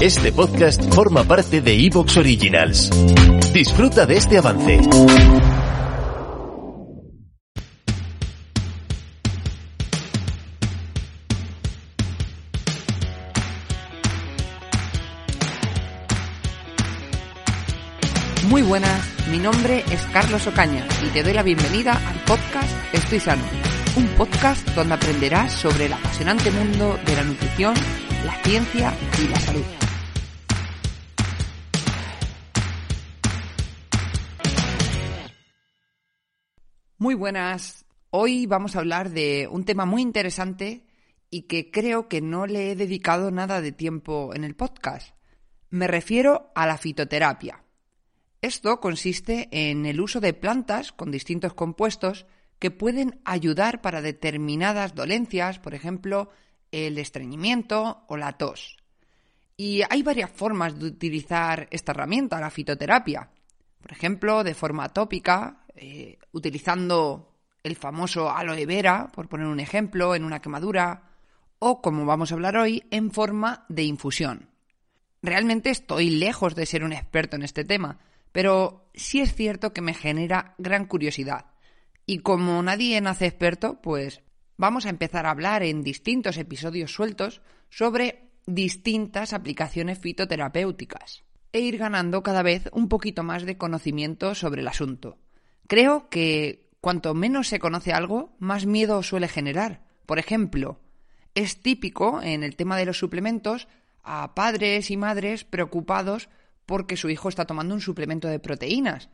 [0.00, 2.90] este podcast forma parte de Evox Originals.
[3.52, 4.80] Disfruta de este avance.
[18.48, 23.20] Muy buenas, mi nombre es Carlos Ocaña y te doy la bienvenida al podcast Estoy
[23.20, 27.74] Sano un podcast donde aprenderás sobre el apasionante mundo de la nutrición,
[28.24, 29.64] la ciencia y la salud.
[36.98, 37.84] Muy buenas.
[38.10, 40.84] Hoy vamos a hablar de un tema muy interesante
[41.30, 45.14] y que creo que no le he dedicado nada de tiempo en el podcast.
[45.70, 47.64] Me refiero a la fitoterapia.
[48.42, 52.26] Esto consiste en el uso de plantas con distintos compuestos
[52.60, 56.30] que pueden ayudar para determinadas dolencias, por ejemplo,
[56.70, 58.76] el estreñimiento o la tos.
[59.56, 63.30] Y hay varias formas de utilizar esta herramienta, la fitoterapia.
[63.80, 70.14] Por ejemplo, de forma tópica, eh, utilizando el famoso aloe vera, por poner un ejemplo,
[70.14, 71.10] en una quemadura,
[71.58, 74.50] o, como vamos a hablar hoy, en forma de infusión.
[75.22, 77.98] Realmente estoy lejos de ser un experto en este tema,
[78.32, 81.46] pero sí es cierto que me genera gran curiosidad
[82.10, 84.24] y como nadie nace experto, pues
[84.56, 91.22] vamos a empezar a hablar en distintos episodios sueltos sobre distintas aplicaciones fitoterapéuticas
[91.52, 95.18] e ir ganando cada vez un poquito más de conocimiento sobre el asunto.
[95.68, 99.84] Creo que cuanto menos se conoce algo, más miedo suele generar.
[100.04, 100.80] Por ejemplo,
[101.36, 103.68] es típico en el tema de los suplementos
[104.02, 106.28] a padres y madres preocupados
[106.66, 109.10] porque su hijo está tomando un suplemento de proteínas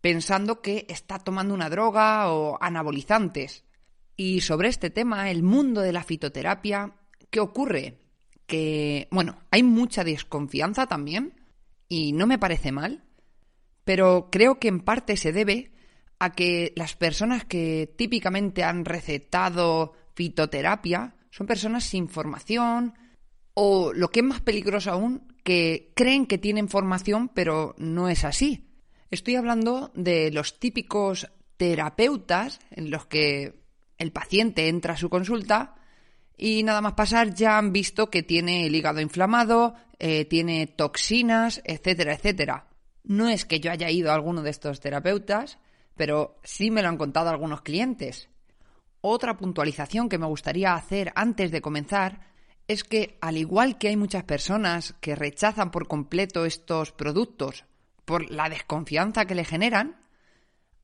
[0.00, 3.64] pensando que está tomando una droga o anabolizantes.
[4.16, 6.94] Y sobre este tema, el mundo de la fitoterapia,
[7.30, 7.98] ¿qué ocurre?
[8.46, 11.34] Que, bueno, hay mucha desconfianza también,
[11.88, 13.04] y no me parece mal,
[13.84, 15.72] pero creo que en parte se debe
[16.18, 22.94] a que las personas que típicamente han recetado fitoterapia son personas sin formación
[23.54, 28.24] o, lo que es más peligroso aún, que creen que tienen formación pero no es
[28.24, 28.67] así.
[29.10, 33.62] Estoy hablando de los típicos terapeutas en los que
[33.96, 35.76] el paciente entra a su consulta
[36.36, 41.62] y nada más pasar ya han visto que tiene el hígado inflamado, eh, tiene toxinas,
[41.64, 42.68] etcétera, etcétera.
[43.02, 45.58] No es que yo haya ido a alguno de estos terapeutas,
[45.96, 48.28] pero sí me lo han contado algunos clientes.
[49.00, 52.20] Otra puntualización que me gustaría hacer antes de comenzar
[52.68, 57.64] es que, al igual que hay muchas personas que rechazan por completo estos productos
[58.08, 59.96] por la desconfianza que le generan,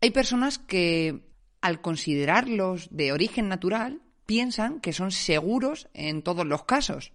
[0.03, 1.25] hay personas que,
[1.63, 7.15] al considerarlos de origen natural, piensan que son seguros en todos los casos.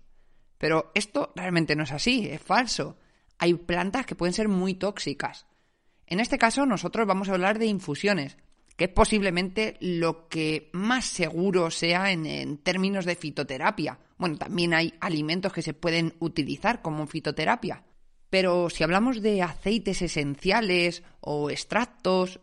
[0.58, 2.98] Pero esto realmente no es así, es falso.
[3.38, 5.46] Hay plantas que pueden ser muy tóxicas.
[6.08, 8.36] En este caso nosotros vamos a hablar de infusiones,
[8.78, 14.00] que es posiblemente lo que más seguro sea en, en, términos de fitoterapia.
[14.18, 17.84] Bueno, también hay alimentos que se pueden utilizar como fitoterapia.
[18.30, 22.40] Pero si hablamos de aceites esenciales o extractos,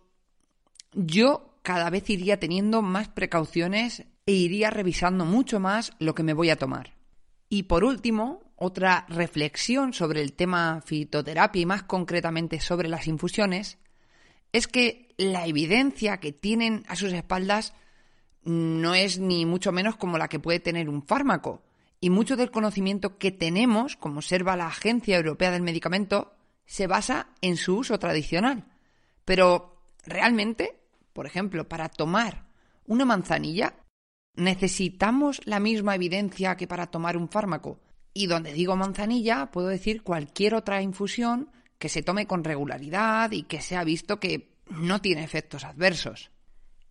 [0.92, 6.32] yo cada vez iría teniendo más precauciones e iría revisando mucho más lo que me
[6.32, 6.94] voy a tomar.
[7.48, 13.78] Y por último, otra reflexión sobre el tema fitoterapia y más concretamente sobre las infusiones,
[14.52, 17.74] es que la evidencia que tienen a sus espaldas
[18.42, 21.62] no es ni mucho menos como la que puede tener un fármaco
[22.00, 26.34] y mucho del conocimiento que tenemos, como observa la Agencia Europea del Medicamento,
[26.66, 28.64] se basa en su uso tradicional.
[29.24, 30.78] Pero realmente,
[31.12, 32.46] por ejemplo, para tomar
[32.86, 33.74] una manzanilla,
[34.34, 37.80] necesitamos la misma evidencia que para tomar un fármaco.
[38.12, 43.42] Y donde digo manzanilla, puedo decir cualquier otra infusión que se tome con regularidad y
[43.42, 46.30] que se ha visto que no tiene efectos adversos.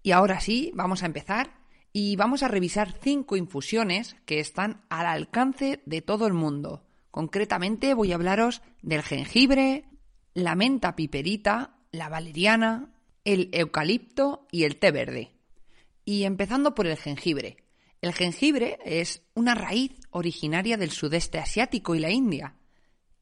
[0.04, 1.65] Y ahora sí, vamos a empezar
[1.98, 6.84] y vamos a revisar cinco infusiones que están al alcance de todo el mundo.
[7.10, 9.86] Concretamente voy a hablaros del jengibre,
[10.34, 12.92] la menta piperita, la valeriana,
[13.24, 15.38] el eucalipto y el té verde.
[16.04, 17.64] Y empezando por el jengibre.
[18.02, 22.58] El jengibre es una raíz originaria del sudeste asiático y la India.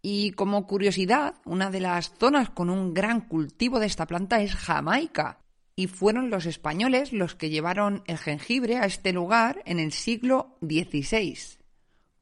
[0.01, 4.55] Y como curiosidad, una de las zonas con un gran cultivo de esta planta es
[4.55, 5.42] Jamaica.
[5.75, 10.57] Y fueron los españoles los que llevaron el jengibre a este lugar en el siglo
[10.61, 11.37] XVI.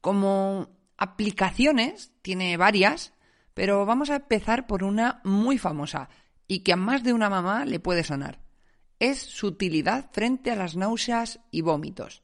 [0.00, 3.12] Como aplicaciones, tiene varias,
[3.54, 6.08] pero vamos a empezar por una muy famosa
[6.48, 8.40] y que a más de una mamá le puede sonar.
[8.98, 12.22] Es su utilidad frente a las náuseas y vómitos.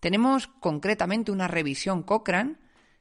[0.00, 2.56] Tenemos concretamente una revisión Cochrane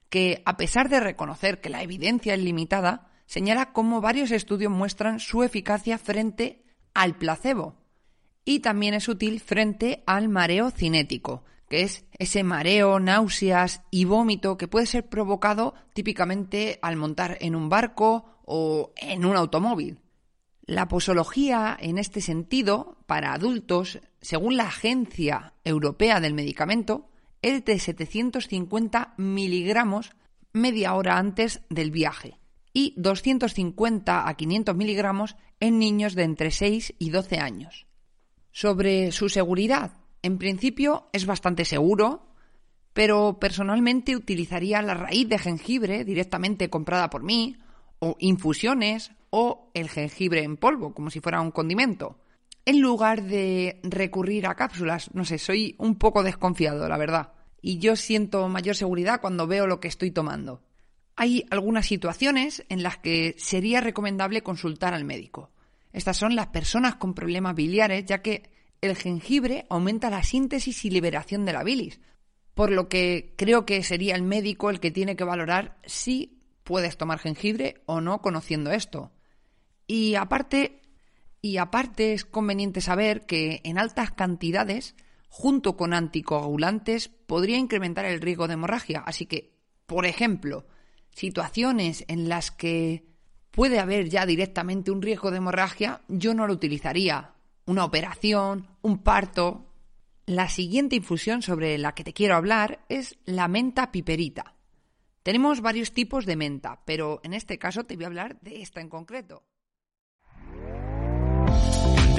[0.10, 5.20] que, a pesar de reconocer que la evidencia es limitada, señala cómo varios estudios muestran
[5.20, 6.61] su eficacia frente
[6.94, 7.76] al placebo.
[8.44, 14.58] Y también es útil frente al mareo cinético, que es ese mareo, náuseas y vómito
[14.58, 20.00] que puede ser provocado típicamente al montar en un barco o en un automóvil.
[20.66, 27.10] La posología, en este sentido, para adultos, según la Agencia Europea del Medicamento,
[27.42, 30.12] es de 750 miligramos
[30.54, 32.41] media hora antes del viaje
[32.74, 37.86] y 250 a 500 miligramos en niños de entre 6 y 12 años.
[38.52, 42.28] Sobre su seguridad, en principio es bastante seguro,
[42.94, 47.58] pero personalmente utilizaría la raíz de jengibre directamente comprada por mí,
[48.00, 52.20] o infusiones, o el jengibre en polvo, como si fuera un condimento.
[52.66, 57.34] En lugar de recurrir a cápsulas, no sé, soy un poco desconfiado, la verdad.
[57.62, 60.62] Y yo siento mayor seguridad cuando veo lo que estoy tomando.
[61.16, 65.52] Hay algunas situaciones en las que sería recomendable consultar al médico.
[65.94, 68.50] Estas son las personas con problemas biliares, ya que
[68.82, 72.00] el jengibre aumenta la síntesis y liberación de la bilis,
[72.54, 76.98] por lo que creo que sería el médico el que tiene que valorar si puedes
[76.98, 79.12] tomar jengibre o no conociendo esto.
[79.88, 80.82] Y aparte,
[81.42, 84.96] y aparte es conveniente saber que en altas cantidades,
[85.28, 89.04] junto con anticoagulantes, podría incrementar el riesgo de hemorragia.
[89.06, 89.54] Así que,
[89.86, 90.66] por ejemplo,
[91.12, 93.06] situaciones en las que
[93.52, 97.34] puede haber ya directamente un riesgo de hemorragia, yo no lo utilizaría
[97.66, 99.68] una operación, un parto.
[100.26, 104.56] La siguiente infusión sobre la que te quiero hablar es la menta piperita.
[105.24, 108.82] Tenemos varios tipos de menta, pero en este caso te voy a hablar de esta
[108.82, 109.44] en concreto.